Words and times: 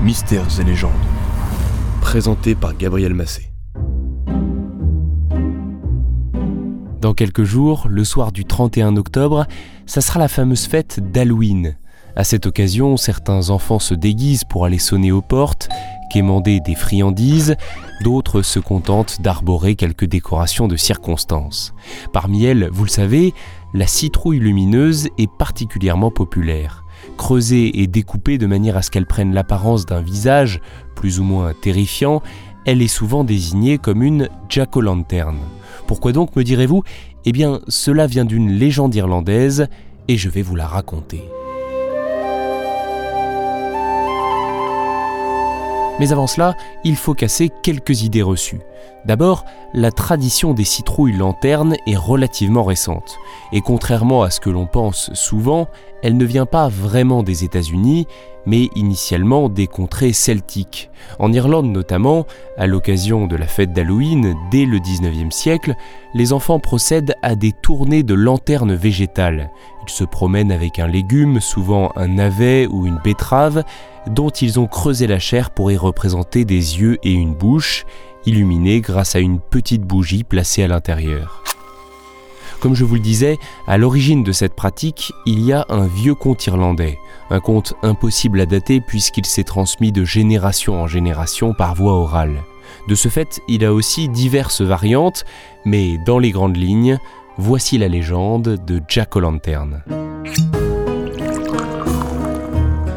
Mystères 0.00 0.60
et 0.60 0.64
légendes. 0.64 0.92
Présenté 2.00 2.54
par 2.54 2.76
Gabriel 2.76 3.14
Massé. 3.14 3.50
Dans 7.00 7.14
quelques 7.14 7.42
jours, 7.42 7.88
le 7.90 8.04
soir 8.04 8.30
du 8.30 8.44
31 8.44 8.96
octobre, 8.96 9.46
ça 9.86 10.00
sera 10.00 10.20
la 10.20 10.28
fameuse 10.28 10.66
fête 10.66 11.00
d'Halloween. 11.10 11.76
À 12.14 12.22
cette 12.22 12.46
occasion, 12.46 12.96
certains 12.96 13.50
enfants 13.50 13.80
se 13.80 13.94
déguisent 13.94 14.44
pour 14.44 14.64
aller 14.64 14.78
sonner 14.78 15.10
aux 15.10 15.20
portes, 15.20 15.68
quémander 16.12 16.60
des 16.60 16.76
friandises, 16.76 17.56
d'autres 18.04 18.42
se 18.42 18.60
contentent 18.60 19.20
d'arborer 19.20 19.74
quelques 19.74 20.06
décorations 20.06 20.68
de 20.68 20.76
circonstance. 20.76 21.74
Parmi 22.12 22.44
elles, 22.44 22.68
vous 22.70 22.84
le 22.84 22.90
savez, 22.90 23.34
la 23.74 23.88
citrouille 23.88 24.38
lumineuse 24.38 25.08
est 25.18 25.30
particulièrement 25.38 26.12
populaire. 26.12 26.84
Creusée 27.16 27.80
et 27.82 27.86
découpée 27.86 28.38
de 28.38 28.46
manière 28.46 28.76
à 28.76 28.82
ce 28.82 28.90
qu'elle 28.90 29.06
prenne 29.06 29.34
l'apparence 29.34 29.86
d'un 29.86 30.00
visage 30.00 30.60
plus 30.94 31.20
ou 31.20 31.24
moins 31.24 31.52
terrifiant, 31.52 32.22
elle 32.64 32.82
est 32.82 32.88
souvent 32.88 33.24
désignée 33.24 33.78
comme 33.78 34.02
une 34.02 34.28
jack-o'-lanterne. 34.48 35.38
Pourquoi 35.86 36.12
donc, 36.12 36.36
me 36.36 36.44
direz-vous? 36.44 36.82
Eh 37.24 37.32
bien, 37.32 37.60
cela 37.68 38.06
vient 38.06 38.24
d'une 38.24 38.50
légende 38.50 38.94
irlandaise 38.94 39.68
et 40.06 40.16
je 40.16 40.28
vais 40.28 40.42
vous 40.42 40.56
la 40.56 40.66
raconter. 40.66 41.22
Mais 45.98 46.12
avant 46.12 46.26
cela, 46.26 46.56
il 46.84 46.96
faut 46.96 47.14
casser 47.14 47.50
quelques 47.62 48.02
idées 48.02 48.22
reçues. 48.22 48.60
D'abord, 49.04 49.44
la 49.74 49.90
tradition 49.90 50.54
des 50.54 50.64
citrouilles 50.64 51.16
lanternes 51.16 51.76
est 51.86 51.96
relativement 51.96 52.64
récente, 52.64 53.16
et 53.52 53.60
contrairement 53.60 54.22
à 54.22 54.30
ce 54.30 54.40
que 54.40 54.50
l'on 54.50 54.66
pense 54.66 55.10
souvent, 55.14 55.68
elle 56.02 56.16
ne 56.16 56.24
vient 56.24 56.46
pas 56.46 56.68
vraiment 56.68 57.22
des 57.22 57.44
États-Unis, 57.44 58.06
mais 58.46 58.68
initialement 58.76 59.48
des 59.48 59.66
contrées 59.66 60.12
celtiques. 60.12 60.90
En 61.18 61.32
Irlande 61.32 61.66
notamment, 61.66 62.26
à 62.56 62.66
l'occasion 62.66 63.26
de 63.26 63.36
la 63.36 63.46
fête 63.46 63.72
d'Halloween, 63.72 64.34
dès 64.50 64.64
le 64.64 64.78
19e 64.78 65.30
siècle, 65.30 65.74
les 66.14 66.32
enfants 66.32 66.58
procèdent 66.58 67.14
à 67.22 67.34
des 67.34 67.52
tournées 67.52 68.02
de 68.02 68.14
lanternes 68.14 68.74
végétales. 68.74 69.50
Ils 69.86 69.92
se 69.92 70.04
promènent 70.04 70.52
avec 70.52 70.78
un 70.78 70.86
légume, 70.86 71.40
souvent 71.40 71.92
un 71.96 72.08
navet 72.08 72.66
ou 72.66 72.86
une 72.86 72.98
betterave, 73.02 73.64
dont 74.06 74.30
ils 74.30 74.58
ont 74.58 74.66
creusé 74.66 75.06
la 75.06 75.18
chair 75.18 75.50
pour 75.50 75.70
y 75.70 75.76
représenter 75.76 76.44
des 76.44 76.80
yeux 76.80 76.98
et 77.02 77.12
une 77.12 77.34
bouche, 77.34 77.86
illuminés 78.26 78.80
grâce 78.80 79.14
à 79.14 79.20
une 79.20 79.40
petite 79.40 79.82
bougie 79.82 80.24
placée 80.24 80.62
à 80.62 80.68
l'intérieur. 80.68 81.42
Comme 82.60 82.74
je 82.74 82.84
vous 82.84 82.94
le 82.94 83.00
disais, 83.00 83.38
à 83.68 83.78
l'origine 83.78 84.24
de 84.24 84.32
cette 84.32 84.54
pratique, 84.54 85.12
il 85.26 85.40
y 85.40 85.52
a 85.52 85.64
un 85.68 85.86
vieux 85.86 86.16
conte 86.16 86.44
irlandais, 86.46 86.98
un 87.30 87.38
conte 87.38 87.74
impossible 87.82 88.40
à 88.40 88.46
dater 88.46 88.80
puisqu'il 88.80 89.26
s'est 89.26 89.44
transmis 89.44 89.92
de 89.92 90.04
génération 90.04 90.82
en 90.82 90.88
génération 90.88 91.54
par 91.54 91.76
voie 91.76 91.92
orale. 91.92 92.42
De 92.88 92.96
ce 92.96 93.08
fait, 93.08 93.40
il 93.48 93.64
a 93.64 93.72
aussi 93.72 94.08
diverses 94.08 94.60
variantes, 94.60 95.24
mais 95.64 95.98
dans 95.98 96.18
les 96.18 96.32
grandes 96.32 96.56
lignes, 96.56 96.98
voici 97.38 97.78
la 97.78 97.86
légende 97.86 98.58
de 98.66 98.82
Jack 98.88 99.14
O'Lantern. 99.14 99.82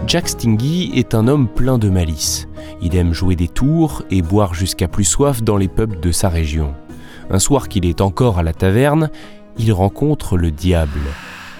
Jack 0.08 0.28
Stingy 0.28 0.92
est 0.96 1.14
un 1.14 1.28
homme 1.28 1.48
plein 1.48 1.78
de 1.78 1.90
malice. 1.90 2.48
Il 2.82 2.96
aime 2.96 3.14
jouer 3.14 3.36
des 3.36 3.48
tours 3.48 4.02
et 4.10 4.24
boire 4.24 4.56
jusqu'à 4.56 4.88
plus 4.88 5.04
soif 5.04 5.44
dans 5.44 5.58
les 5.58 5.68
pubs 5.68 6.00
de 6.00 6.12
sa 6.12 6.28
région. 6.28 6.74
Un 7.30 7.38
soir 7.38 7.70
qu'il 7.70 7.86
est 7.86 8.02
encore 8.02 8.40
à 8.40 8.44
la 8.44 8.52
taverne, 8.52 9.12
il 9.60 9.72
rencontre 9.72 10.38
le 10.38 10.50
diable. 10.50 11.00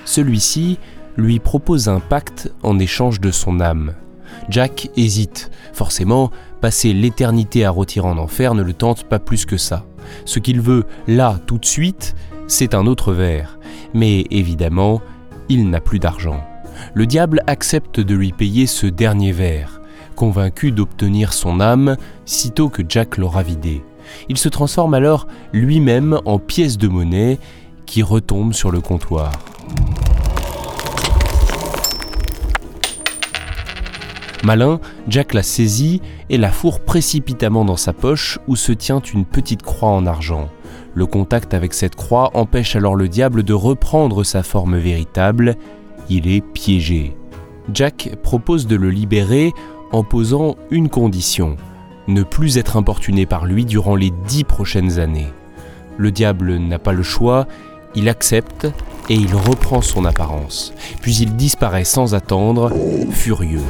Celui-ci 0.04 0.80
lui 1.18 1.40
propose 1.40 1.88
un 1.88 2.00
pacte 2.00 2.52
en 2.64 2.80
échange 2.80 3.22
de 3.22 3.30
son 3.30 3.60
âme. 3.60 3.94
Jack 4.50 4.90
hésite. 4.98 5.52
Forcément, 5.72 6.32
passer 6.62 6.94
l'éternité 6.94 7.64
à 7.64 7.70
rôtir 7.70 8.06
en 8.06 8.18
enfer 8.18 8.56
ne 8.56 8.64
le 8.64 8.74
tente 8.74 9.04
pas 9.04 9.20
plus 9.20 9.46
que 9.46 9.58
ça. 9.58 9.86
Ce 10.26 10.40
qu'il 10.40 10.60
veut 10.62 10.86
là 11.08 11.40
tout 11.46 11.60
de 11.60 11.66
suite, 11.66 12.16
c'est 12.52 12.76
un 12.76 12.86
autre 12.86 13.14
verre. 13.14 13.60
Mais 13.94 14.26
évidemment, 14.32 15.02
il 15.50 15.70
n'a 15.70 15.82
plus 15.82 16.00
d'argent 16.00 16.42
le 16.94 17.06
diable 17.06 17.42
accepte 17.48 18.00
de 18.00 18.16
lui 18.16 18.32
payer 18.32 18.68
ce 18.68 18.88
dernier 18.88 19.32
verre, 19.32 19.82
convaincu 20.16 20.72
d'obtenir 20.72 21.34
son 21.34 21.60
âme 21.60 21.98
sitôt 22.26 22.70
que 22.70 22.84
Jack 22.88 23.18
l'aura 23.18 23.44
vidé. 23.44 23.84
Il 24.30 24.38
se 24.38 24.50
transforme 24.50 24.94
alors 24.94 25.28
lui-même 25.54 26.20
en 26.26 26.40
pièce 26.40 26.78
de 26.78 26.88
monnaie 26.88 27.40
qui 27.86 28.04
retombe 28.04 28.54
sur 28.54 28.72
le 28.72 28.82
comptoir. 28.82 29.32
Malin, 34.44 34.80
Jack 35.08 35.34
la 35.34 35.44
saisit 35.44 36.02
et 36.30 36.38
la 36.38 36.52
fourre 36.52 36.80
précipitamment 36.80 37.64
dans 37.64 37.78
sa 37.78 37.94
poche 37.94 38.40
où 38.48 38.56
se 38.56 38.72
tient 38.72 39.00
une 39.00 39.24
petite 39.24 39.62
croix 39.62 39.90
en 39.90 40.08
argent. 40.08 40.50
Le 40.94 41.06
contact 41.06 41.54
avec 41.54 41.74
cette 41.74 41.96
croix 41.96 42.32
empêche 42.34 42.76
alors 42.76 42.96
le 42.96 43.08
diable 43.08 43.44
de 43.44 43.54
reprendre 43.54 44.24
sa 44.24 44.44
forme 44.44 44.78
véritable 44.78 45.56
il 46.10 46.28
est 46.28 46.42
piégé. 46.42 47.16
Jack 47.74 48.18
propose 48.22 48.68
de 48.68 48.76
le 48.76 48.90
libérer 48.90 49.54
en 49.92 50.04
posant 50.04 50.56
une 50.70 50.90
condition, 50.90 51.56
ne 52.08 52.24
plus 52.24 52.58
être 52.58 52.76
importuné 52.78 53.26
par 53.26 53.46
lui 53.46 53.66
durant 53.66 53.96
les 53.96 54.12
dix 54.28 54.44
prochaines 54.44 55.00
années. 55.00 55.32
Le 55.98 56.12
diable 56.12 56.58
n'a 56.58 56.80
pas 56.80 56.94
le 56.94 57.04
choix, 57.04 57.48
il 57.96 58.10
accepte 58.10 58.68
et 59.10 59.16
il 59.16 59.36
reprend 59.36 59.82
son 59.82 60.06
apparence, 60.06 60.74
puis 61.02 61.16
il 61.16 61.36
disparaît 61.36 61.84
sans 61.84 62.16
attendre, 62.16 62.72
furieux. 63.12 63.62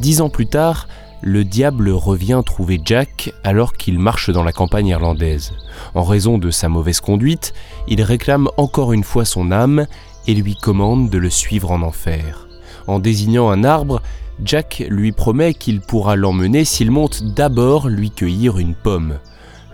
Dix 0.00 0.20
ans 0.20 0.28
plus 0.28 0.46
tard, 0.46 0.86
le 1.22 1.44
diable 1.44 1.90
revient 1.90 2.42
trouver 2.46 2.80
Jack 2.84 3.32
alors 3.42 3.72
qu'il 3.72 3.98
marche 3.98 4.30
dans 4.30 4.44
la 4.44 4.52
campagne 4.52 4.86
irlandaise. 4.86 5.52
En 5.94 6.04
raison 6.04 6.38
de 6.38 6.50
sa 6.50 6.68
mauvaise 6.68 7.00
conduite, 7.00 7.52
il 7.88 8.02
réclame 8.02 8.48
encore 8.56 8.92
une 8.92 9.02
fois 9.02 9.24
son 9.24 9.50
âme 9.50 9.86
et 10.28 10.34
lui 10.34 10.54
commande 10.54 11.10
de 11.10 11.18
le 11.18 11.30
suivre 11.30 11.72
en 11.72 11.82
enfer. 11.82 12.46
En 12.86 13.00
désignant 13.00 13.50
un 13.50 13.64
arbre, 13.64 14.00
Jack 14.44 14.84
lui 14.88 15.10
promet 15.10 15.54
qu'il 15.54 15.80
pourra 15.80 16.14
l'emmener 16.14 16.64
s'il 16.64 16.92
monte 16.92 17.34
d'abord 17.34 17.88
lui 17.88 18.10
cueillir 18.12 18.58
une 18.58 18.74
pomme. 18.74 19.18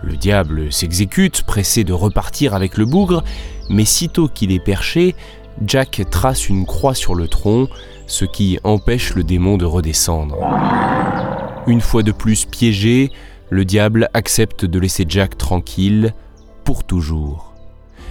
Le 0.01 0.17
diable 0.17 0.71
s'exécute, 0.73 1.43
pressé 1.43 1.83
de 1.83 1.93
repartir 1.93 2.53
avec 2.55 2.77
le 2.77 2.85
bougre, 2.85 3.23
mais 3.69 3.85
sitôt 3.85 4.27
qu'il 4.27 4.51
est 4.51 4.63
perché, 4.63 5.15
Jack 5.63 6.01
trace 6.09 6.49
une 6.49 6.65
croix 6.65 6.93
sur 6.93 7.15
le 7.15 7.27
tronc, 7.27 7.67
ce 8.07 8.25
qui 8.25 8.59
empêche 8.63 9.15
le 9.15 9.23
démon 9.23 9.57
de 9.57 9.65
redescendre. 9.65 10.37
Une 11.67 11.81
fois 11.81 12.03
de 12.03 12.11
plus 12.11 12.45
piégé, 12.45 13.11
le 13.49 13.63
diable 13.63 14.09
accepte 14.13 14.65
de 14.65 14.79
laisser 14.79 15.05
Jack 15.07 15.37
tranquille 15.37 16.13
pour 16.63 16.83
toujours. 16.83 17.53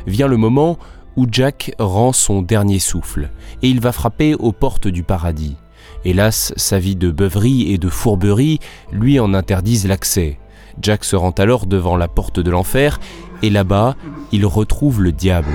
Vient 0.07 0.27
le 0.29 0.37
moment 0.37 0.79
où 1.17 1.27
Jack 1.31 1.75
rend 1.79 2.13
son 2.13 2.43
dernier 2.43 2.79
souffle 2.79 3.31
et 3.63 3.69
il 3.69 3.81
va 3.81 3.93
frapper 3.93 4.35
aux 4.35 4.53
portes 4.53 4.89
du 4.89 5.03
paradis. 5.03 5.57
Hélas, 6.05 6.53
sa 6.57 6.79
vie 6.79 6.97
de 6.97 7.11
beuverie 7.11 7.73
et 7.73 7.79
de 7.79 7.89
fourberie 7.89 8.59
lui 8.93 9.21
en 9.21 9.35
interdisent 9.35 9.87
l'accès. 9.87 10.39
Jack 10.81 11.05
se 11.05 11.15
rend 11.15 11.31
alors 11.31 11.67
devant 11.67 11.97
la 11.97 12.09
porte 12.09 12.41
de 12.41 12.51
l'enfer 12.51 12.99
et 13.45 13.51
là-bas, 13.51 13.95
il 14.33 14.47
retrouve 14.47 15.03
le 15.03 15.13
diable. 15.13 15.53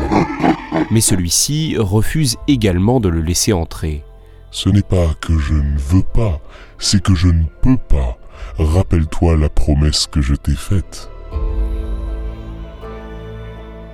Mais 0.91 1.01
celui-ci 1.01 1.75
refuse 1.77 2.37
également 2.47 2.99
de 2.99 3.09
le 3.09 3.19
laisser 3.19 3.51
entrer. 3.51 4.03
Ce 4.51 4.69
n'est 4.69 4.83
pas 4.83 5.15
que 5.19 5.37
je 5.39 5.55
ne 5.55 5.77
veux 5.77 6.03
pas, 6.03 6.39
c'est 6.77 7.01
que 7.01 7.15
je 7.15 7.29
ne 7.29 7.45
peux 7.61 7.77
pas. 7.77 8.17
Rappelle-toi 8.59 9.37
la 9.37 9.49
promesse 9.49 10.05
que 10.05 10.21
je 10.21 10.35
t'ai 10.35 10.55
faite. 10.55 11.09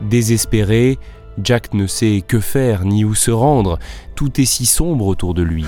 Désespéré, 0.01 0.99
Jack 1.41 1.73
ne 1.73 1.87
sait 1.87 2.21
que 2.25 2.41
faire 2.41 2.83
ni 2.83 3.05
où 3.05 3.15
se 3.15 3.31
rendre, 3.31 3.79
tout 4.15 4.41
est 4.41 4.45
si 4.45 4.65
sombre 4.65 5.07
autour 5.07 5.33
de 5.33 5.41
lui. 5.41 5.65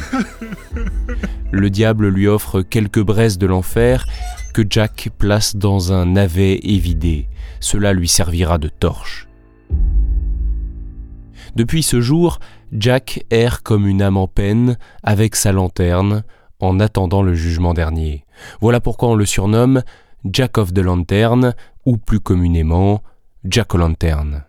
Le 1.52 1.70
diable 1.70 2.10
lui 2.10 2.28
offre 2.28 2.62
quelques 2.62 3.02
braises 3.02 3.38
de 3.38 3.48
l'enfer 3.48 4.06
Jack 4.70 5.10
place 5.18 5.56
dans 5.56 5.94
un 5.94 6.06
navet 6.06 6.60
évidé. 6.64 7.28
Cela 7.60 7.94
lui 7.94 8.08
servira 8.08 8.58
de 8.58 8.70
torche. 8.70 9.28
Depuis 11.56 11.84
ce 11.84 12.02
jour, 12.02 12.40
Jack 12.72 13.26
erre 13.32 13.64
comme 13.64 13.88
une 13.88 14.02
âme 14.02 14.18
en 14.18 14.28
peine 14.28 14.78
avec 15.04 15.36
sa 15.36 15.52
lanterne 15.52 16.24
en 16.60 16.80
attendant 16.80 17.22
le 17.22 17.34
jugement 17.34 17.74
dernier. 17.74 18.26
Voilà 18.62 18.80
pourquoi 18.80 19.10
on 19.10 19.16
le 19.16 19.26
surnomme 19.26 19.82
Jack 20.26 20.58
of 20.58 20.74
the 20.74 20.80
Lantern 20.80 21.54
ou 21.86 21.98
plus 21.98 22.20
communément 22.20 23.02
Jack 23.46 23.74
o' 23.76 23.78
Lantern. 23.78 24.44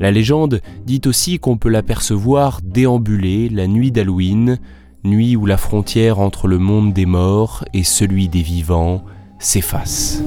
La 0.00 0.10
légende 0.10 0.60
dit 0.84 1.00
aussi 1.06 1.38
qu'on 1.38 1.56
peut 1.56 1.68
l'apercevoir 1.68 2.60
déambuler 2.62 3.48
la 3.48 3.66
nuit 3.66 3.92
d'Halloween, 3.92 4.58
nuit 5.04 5.36
où 5.36 5.44
la 5.44 5.58
frontière 5.58 6.18
entre 6.18 6.48
le 6.48 6.58
monde 6.58 6.92
des 6.92 7.06
morts 7.06 7.64
et 7.74 7.84
celui 7.84 8.28
des 8.28 8.42
vivants 8.42 9.04
s'efface. 9.38 10.22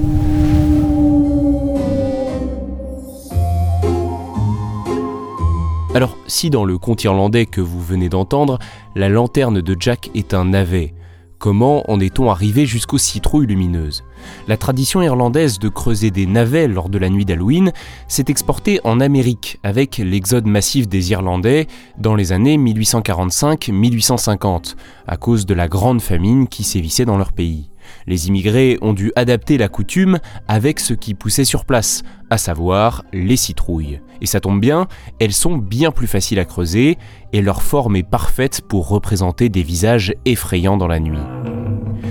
Alors, 5.94 6.16
si 6.28 6.48
dans 6.48 6.64
le 6.64 6.78
conte 6.78 7.02
irlandais 7.02 7.46
que 7.46 7.60
vous 7.60 7.80
venez 7.80 8.08
d'entendre, 8.08 8.60
la 8.94 9.08
lanterne 9.08 9.60
de 9.60 9.76
Jack 9.78 10.10
est 10.14 10.32
un 10.32 10.44
navet, 10.44 10.94
comment 11.38 11.90
en 11.90 11.98
est-on 11.98 12.30
arrivé 12.30 12.66
jusqu'aux 12.66 12.98
citrouilles 12.98 13.46
lumineuses? 13.46 14.04
La 14.46 14.56
tradition 14.56 15.02
irlandaise 15.02 15.58
de 15.58 15.68
creuser 15.68 16.10
des 16.10 16.26
navets 16.26 16.68
lors 16.68 16.88
de 16.88 16.98
la 16.98 17.08
nuit 17.08 17.24
d'Halloween 17.24 17.72
s'est 18.06 18.26
exportée 18.28 18.80
en 18.84 19.00
Amérique 19.00 19.58
avec 19.62 19.98
l'exode 19.98 20.46
massif 20.46 20.88
des 20.88 21.10
Irlandais 21.10 21.66
dans 21.98 22.14
les 22.14 22.32
années 22.32 22.58
1845-1850 22.58 24.76
à 25.06 25.16
cause 25.16 25.46
de 25.46 25.54
la 25.54 25.68
grande 25.68 26.00
famine 26.00 26.48
qui 26.48 26.64
sévissait 26.64 27.04
dans 27.04 27.18
leur 27.18 27.32
pays. 27.32 27.70
Les 28.06 28.28
immigrés 28.28 28.78
ont 28.82 28.92
dû 28.92 29.12
adapter 29.16 29.58
la 29.58 29.68
coutume 29.68 30.18
avec 30.46 30.80
ce 30.80 30.94
qui 30.94 31.14
poussait 31.14 31.44
sur 31.44 31.64
place, 31.64 32.02
à 32.30 32.38
savoir 32.38 33.04
les 33.12 33.36
citrouilles. 33.36 34.00
Et 34.20 34.26
ça 34.26 34.40
tombe 34.40 34.60
bien, 34.60 34.88
elles 35.20 35.32
sont 35.32 35.56
bien 35.56 35.90
plus 35.90 36.06
faciles 36.06 36.38
à 36.38 36.44
creuser 36.44 36.98
et 37.32 37.42
leur 37.42 37.62
forme 37.62 37.96
est 37.96 38.08
parfaite 38.08 38.62
pour 38.68 38.88
représenter 38.88 39.48
des 39.48 39.62
visages 39.62 40.14
effrayants 40.24 40.76
dans 40.76 40.88
la 40.88 41.00
nuit. 41.00 41.18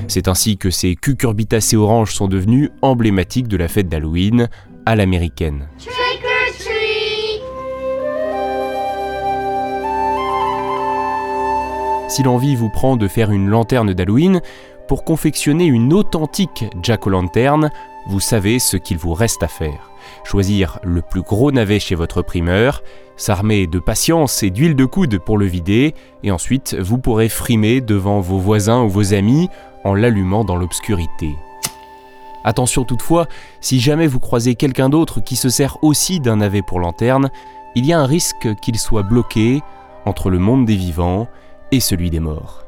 C'est 0.07 0.27
ainsi 0.27 0.57
que 0.57 0.69
ces 0.69 0.95
cucurbitacées 0.95 1.75
oranges 1.75 2.13
sont 2.13 2.27
devenues 2.27 2.71
emblématiques 2.81 3.47
de 3.47 3.57
la 3.57 3.67
fête 3.67 3.89
d'Halloween 3.89 4.49
à 4.85 4.95
l'américaine. 4.95 5.67
Si 12.07 12.23
l'envie 12.23 12.55
vous 12.55 12.69
prend 12.69 12.95
de 12.95 13.07
faire 13.07 13.31
une 13.31 13.49
lanterne 13.49 13.93
d'Halloween, 13.93 14.41
pour 14.87 15.03
confectionner 15.03 15.65
une 15.65 15.93
authentique 15.93 16.63
jack-o'-lanterne, 16.81 17.69
vous 18.07 18.21
savez 18.21 18.57
ce 18.57 18.77
qu'il 18.77 18.97
vous 18.97 19.13
reste 19.13 19.43
à 19.43 19.49
faire. 19.49 19.91
Choisir 20.23 20.79
le 20.83 21.01
plus 21.01 21.21
gros 21.21 21.51
navet 21.51 21.79
chez 21.79 21.95
votre 21.95 22.21
primeur, 22.21 22.81
s'armer 23.17 23.67
de 23.67 23.79
patience 23.79 24.43
et 24.43 24.49
d'huile 24.49 24.75
de 24.75 24.85
coude 24.85 25.19
pour 25.19 25.37
le 25.37 25.45
vider, 25.45 25.93
et 26.23 26.31
ensuite 26.31 26.75
vous 26.79 26.97
pourrez 26.97 27.27
frimer 27.27 27.81
devant 27.81 28.21
vos 28.21 28.37
voisins 28.37 28.81
ou 28.83 28.89
vos 28.89 29.13
amis 29.13 29.49
en 29.83 29.93
l'allumant 29.93 30.43
dans 30.43 30.55
l'obscurité. 30.55 31.35
Attention 32.43 32.83
toutefois, 32.83 33.27
si 33.61 33.79
jamais 33.79 34.07
vous 34.07 34.19
croisez 34.19 34.55
quelqu'un 34.55 34.89
d'autre 34.89 35.19
qui 35.19 35.35
se 35.35 35.49
sert 35.49 35.83
aussi 35.83 36.19
d'un 36.19 36.37
navet 36.37 36.61
pour 36.61 36.79
lanterne, 36.79 37.29
il 37.75 37.85
y 37.85 37.93
a 37.93 37.99
un 37.99 38.05
risque 38.05 38.55
qu'il 38.61 38.77
soit 38.77 39.03
bloqué 39.03 39.61
entre 40.05 40.29
le 40.29 40.39
monde 40.39 40.65
des 40.65 40.75
vivants 40.75 41.27
et 41.71 41.79
celui 41.79 42.09
des 42.09 42.19
morts. 42.19 42.66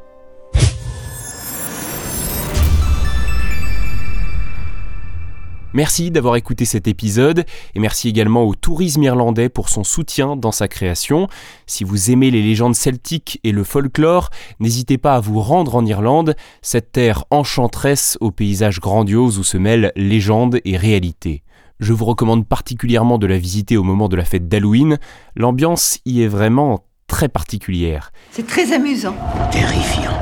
Merci 5.73 6.09
d'avoir 6.09 6.35
écouté 6.35 6.65
cet 6.65 6.87
épisode 6.87 7.45
et 7.75 7.79
merci 7.79 8.09
également 8.09 8.43
au 8.43 8.55
tourisme 8.55 9.03
irlandais 9.03 9.49
pour 9.49 9.69
son 9.69 9.83
soutien 9.83 10.35
dans 10.35 10.51
sa 10.51 10.67
création. 10.67 11.27
Si 11.67 11.83
vous 11.83 12.09
aimez 12.09 12.31
les 12.31 12.41
légendes 12.41 12.73
celtiques 12.73 13.39
et 13.43 13.51
le 13.51 13.63
folklore, 13.63 14.31
n'hésitez 14.59 14.97
pas 14.97 15.13
à 15.13 15.19
vous 15.19 15.39
rendre 15.41 15.75
en 15.75 15.85
Irlande, 15.85 16.35
cette 16.63 16.91
terre 16.91 17.25
enchanteresse 17.29 18.17
aux 18.19 18.31
paysages 18.31 18.79
grandioses 18.79 19.37
où 19.37 19.43
se 19.43 19.57
mêlent 19.57 19.91
légende 19.95 20.59
et 20.65 20.75
réalité. 20.75 21.43
Je 21.79 21.93
vous 21.93 22.05
recommande 22.05 22.47
particulièrement 22.47 23.19
de 23.19 23.27
la 23.27 23.37
visiter 23.37 23.77
au 23.77 23.83
moment 23.83 24.09
de 24.09 24.15
la 24.15 24.25
fête 24.25 24.47
d'Halloween. 24.47 24.97
L'ambiance 25.35 25.99
y 26.05 26.23
est 26.23 26.27
vraiment 26.27 26.83
très 27.07 27.29
particulière. 27.29 28.11
C'est 28.31 28.47
très 28.47 28.73
amusant. 28.73 29.15
Terrifiant. 29.51 30.17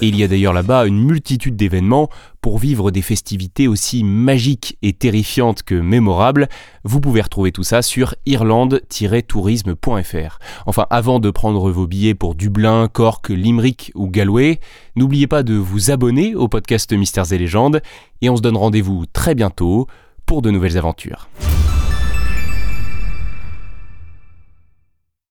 Il 0.00 0.16
y 0.16 0.22
a 0.22 0.28
d'ailleurs 0.28 0.52
là-bas 0.52 0.86
une 0.86 1.04
multitude 1.04 1.56
d'événements 1.56 2.08
pour 2.40 2.58
vivre 2.58 2.90
des 2.90 3.02
festivités 3.02 3.68
aussi 3.68 4.02
magiques 4.04 4.76
et 4.82 4.92
terrifiantes 4.92 5.62
que 5.62 5.74
mémorables. 5.74 6.48
Vous 6.84 7.00
pouvez 7.00 7.22
retrouver 7.22 7.52
tout 7.52 7.62
ça 7.62 7.82
sur 7.82 8.14
irlande-tourisme.fr. 8.26 10.38
Enfin, 10.66 10.86
avant 10.90 11.20
de 11.20 11.30
prendre 11.30 11.70
vos 11.70 11.86
billets 11.86 12.14
pour 12.14 12.34
Dublin, 12.34 12.88
Cork, 12.92 13.30
Limerick 13.30 13.92
ou 13.94 14.08
Galway, 14.08 14.60
n'oubliez 14.96 15.26
pas 15.26 15.42
de 15.42 15.54
vous 15.54 15.90
abonner 15.90 16.34
au 16.34 16.48
podcast 16.48 16.92
Mystères 16.92 17.32
et 17.32 17.38
légendes 17.38 17.80
et 18.20 18.28
on 18.28 18.36
se 18.36 18.42
donne 18.42 18.56
rendez-vous 18.56 19.04
très 19.12 19.34
bientôt 19.34 19.86
pour 20.26 20.42
de 20.42 20.50
nouvelles 20.50 20.76
aventures. 20.76 21.28